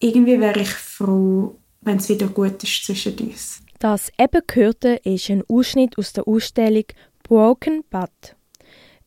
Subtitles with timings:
[0.00, 3.62] irgendwie wäre ich froh, wenn es wieder gut ist zwischen uns.
[3.78, 6.84] Das eben gehörte ist ein Ausschnitt aus der Ausstellung
[7.22, 8.36] Broken But.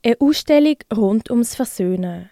[0.04, 2.30] Eine Ausstellung rund ums Versöhnen.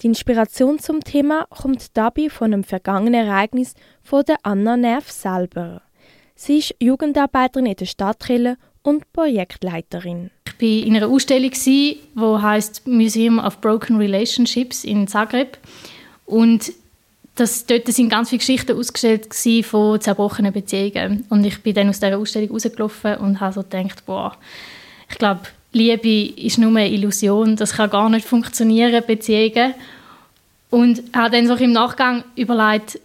[0.00, 5.82] Die Inspiration zum Thema kommt dabei von einem vergangenen Ereignis von der Anna Nerv selber.
[6.34, 10.30] Sie ist Jugendarbeiterin in der Stadtkirche und Projektleiterin.
[10.46, 15.58] Ich war in einer Ausstellung, die heißt Museum of Broken Relationships in Zagreb.
[16.24, 16.72] Und
[17.34, 19.34] das, dort sind ganz viele Geschichten ausgestellt
[19.64, 21.24] von zerbrochenen Beziehungen.
[21.30, 24.36] Und ich bin dann aus dieser Ausstellung rausgelaufen und habe so gedacht, boah,
[25.08, 29.74] ich glaube, Liebe ist nur eine Illusion, das kann gar nicht funktionieren, Beziehungen.
[30.68, 33.00] Und habe dann so im Nachgang überlegt,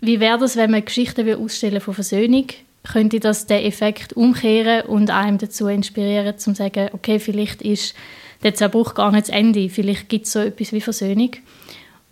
[0.00, 2.46] wie wäre das, wenn man Geschichten ausstellen von Versöhnung
[2.82, 7.94] könnte das den Effekt umkehren und einem dazu inspirieren, zu sagen, okay, vielleicht ist
[8.42, 11.30] der Zerbruch gar nicht das Ende, vielleicht gibt es so etwas wie Versöhnung.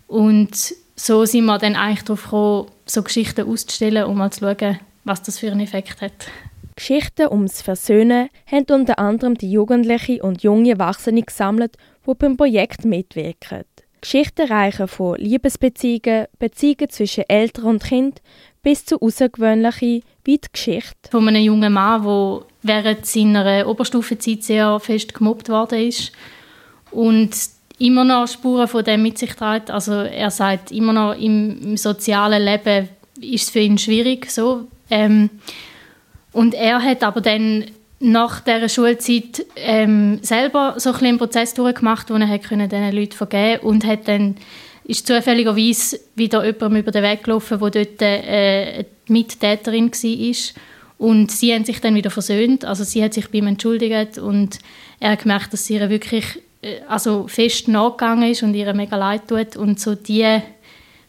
[0.07, 4.79] Und so sind wir dann eigentlich darauf gekommen, so Geschichten auszustellen, um mal zu schauen,
[5.05, 6.27] was das für einen Effekt hat.
[6.75, 11.75] Geschichten ums Versöhnen haben unter anderem die Jugendlichen und junge Erwachsene gesammelt,
[12.07, 13.63] die beim Projekt mitwirken.
[14.01, 18.21] Geschichten reichen von Liebesbeziehungen, Beziehungen zwischen Eltern und Kind
[18.61, 21.09] bis zu außergewöhnlichen wie die Geschichte.
[21.11, 26.13] Von einem jungen Mann, der während seiner Oberstufenzeit sehr fest gemobbt worden ist
[26.91, 27.35] und
[27.79, 29.71] immer noch Spuren von dem mit sich trägt.
[29.71, 32.89] Also er sagt, immer noch im, sozialen Leben
[33.21, 34.29] ist es für ihn schwierig.
[34.29, 34.67] So.
[34.89, 35.29] Ähm,
[36.31, 37.65] und er hat aber dann
[37.99, 43.61] nach dieser Schulzeit ähm, selber so ein einen Prozess durchgemacht, wo er diesen Leuten vergeben
[43.63, 44.35] und hat dann
[44.85, 50.35] ist zufälligerweise wieder jemandem über den Weg gelaufen, der dort äh, Mittäterin war.
[50.97, 52.65] Und sie haben sich dann wieder versöhnt.
[52.65, 54.57] Also sie hat sich bei ihm entschuldigt und
[54.99, 56.39] er hat gemerkt, dass sie ihr wirklich
[56.87, 59.55] also fest nachgegangen ist und ihr mega leid tut.
[59.55, 60.43] Und so diese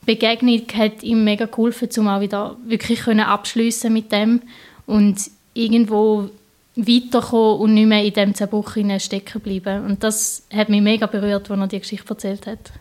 [0.07, 4.43] Begegnung hat ihm mega geholfen, um auch wieder wirklich abschließen mit dem
[4.87, 5.19] und
[5.55, 6.31] irgendwo
[6.77, 9.85] weiterkommen und nicht mehr in dem Zerbruch stecken bleiben.
[9.85, 12.73] Und das hat mich mega berührt, als er die Geschichte erzählt hat.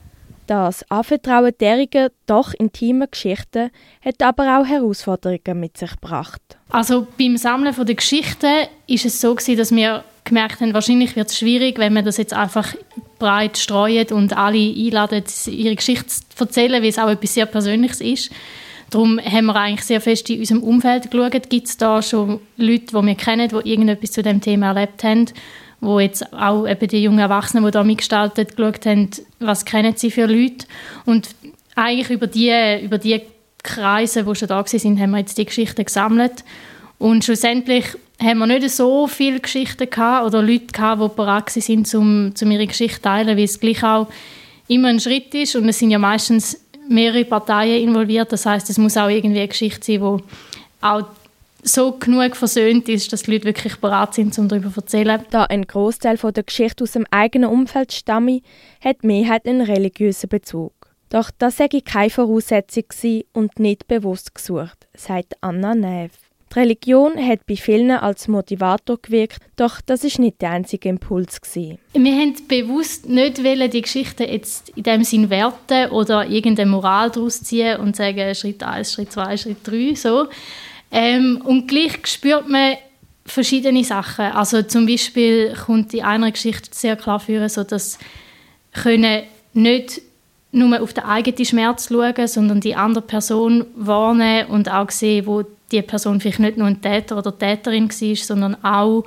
[0.47, 3.69] Das Anvertrauen derigen doch intimen Geschichten
[4.03, 6.41] hat aber auch Herausforderungen mit sich gebracht.
[6.69, 11.29] Also beim Sammeln der Geschichten ist es so gewesen, dass wir gemerkt haben, wahrscheinlich wird
[11.29, 12.73] es schwierig, wenn man das jetzt einfach
[13.19, 18.01] breit streut und alle einladen, ihre Geschichte zu erzählen, weil es auch etwas sehr Persönliches
[18.01, 18.31] ist.
[18.89, 22.85] Darum haben wir eigentlich sehr fest in unserem Umfeld geschaut, gibt es da schon Leute,
[22.87, 25.27] die wir kennen, die irgendetwas zu dem Thema erlebt haben
[25.81, 29.09] wo jetzt auch eben die jungen Erwachsenen, die da mitgestaltet, geschaut haben,
[29.39, 30.65] was kennen sie für Leute.
[31.05, 31.29] Und
[31.75, 33.21] eigentlich über die, über die
[33.63, 36.43] Kreise, die schon da sind, haben wir jetzt die Geschichten gesammelt.
[36.97, 37.85] Und schlussendlich
[38.21, 42.51] haben wir nicht so viele Geschichten gehabt oder Leute gehabt, die bereit sind, um, um
[42.51, 44.07] ihre Geschichte zu teilen, weil es gleich auch
[44.67, 48.31] immer ein Schritt ist und es sind ja meistens mehrere Parteien involviert.
[48.31, 50.23] Das heißt, es muss auch irgendwie eine Geschichte sein, die
[50.81, 51.05] auch
[51.61, 55.21] so genug versöhnt ist, dass die Leute wirklich bereit sind, um darüber zu erzählen.
[55.29, 58.41] Da ein Großteil der Geschichte aus dem eigenen Umfeld stamme,
[58.81, 60.73] hat die Mehrheit einen religiösen Bezug.
[61.09, 62.83] Doch das sei keine Voraussetzung
[63.33, 66.28] und nicht bewusst gesucht, sagt Anna Neff.
[66.53, 71.41] Die Religion hat bei vielen als Motivator gewirkt, doch das ist nicht der einzige Impuls
[71.41, 71.77] gewesen.
[71.93, 77.43] Wir haben bewusst nicht die Geschichte jetzt in dem Sinn werten oder irgendeine Moral daraus
[77.43, 80.27] ziehen und sagen Schritt 1, Schritt 2, Schritt 3, so,
[80.91, 82.75] ähm, und gleich spürt man
[83.25, 84.25] verschiedene Sachen.
[84.25, 87.99] Also zum Beispiel kommt in einer Geschichte sehr klar führen, so dass
[88.73, 89.23] können
[89.53, 90.01] nicht
[90.51, 95.43] nur auf den eigenen Schmerz schauen, sondern die andere Person warnen und auch sehen, wo
[95.43, 99.05] die Person vielleicht nicht nur ein Täter oder Täterin war, sondern auch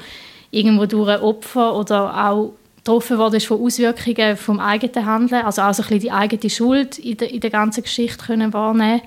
[0.51, 5.73] irgendwo durch ein Opfer oder auch getroffen ist von Auswirkungen vom eigenen Handeln, also auch
[5.73, 9.03] so ein bisschen die eigene Schuld in der, in der ganzen Geschichte können wahrnehmen.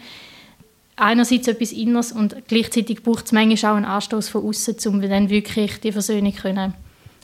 [0.95, 5.29] Einerseits etwas Inneres und gleichzeitig braucht es manchmal auch einen Anstoß von außen, um dann
[5.29, 6.73] wirklich die Versöhnung können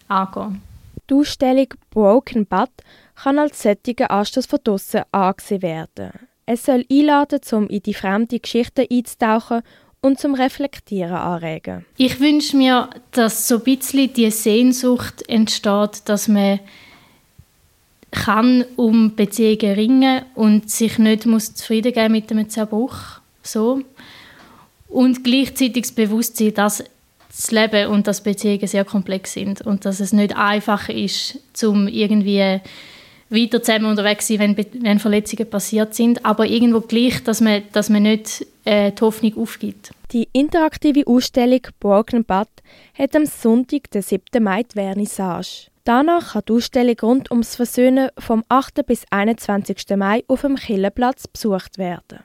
[0.09, 0.61] angehen.
[1.09, 2.69] Die Ausstellung «Broken But»
[3.15, 6.11] kann als solcher Anstoß von draussen angesehen werden.
[6.45, 9.61] Es soll einladen, um in die fremde Geschichte einzutauchen
[10.01, 11.85] und zum Reflektieren anregen.
[11.97, 16.59] Ich wünsche mir, dass so ein bisschen die Sehnsucht entsteht, dass man
[18.09, 23.81] kann um Beziehungen ringen und sich nicht muss zufrieden geben mit einem Zerbruch so.
[24.89, 26.83] Und gleichzeitig das Bewusstsein, dass
[27.29, 31.87] das Leben und das Beziehungen sehr komplex sind und dass es nicht einfach ist, um
[31.87, 32.59] irgendwie
[33.29, 37.63] weiter zusammen unterwegs zu sein, wenn, wenn Verletzungen passiert sind, aber irgendwo gleich, dass man,
[37.71, 39.91] dass man nicht äh, die Hoffnung aufgibt.
[40.11, 42.49] Die interaktive Ausstellung Butt
[42.93, 44.43] hat am Sonntag, den 7.
[44.43, 45.71] Mai, die Vernissage.
[45.83, 48.85] Danach kann die Ausstellung rund ums Versöhnen vom 8.
[48.85, 49.97] bis 21.
[49.97, 52.19] Mai auf dem Killenplatz besucht werden.